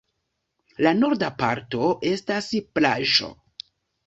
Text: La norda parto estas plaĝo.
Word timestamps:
La 0.85 0.93
norda 1.01 1.29
parto 1.41 1.91
estas 2.13 2.49
plaĝo. 2.79 3.31